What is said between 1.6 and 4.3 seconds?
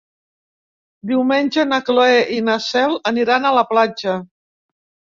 na Cloè i na Cel aniran a la platja.